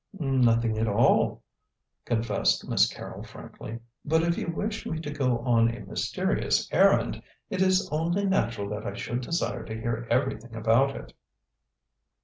[0.19, 1.43] "Nothing at all,"
[2.05, 7.21] confessed Miss Carrol frankly; "but if you wish me to go on a mysterious errand,
[7.51, 11.13] it is only natural that I should desire to hear everything about it."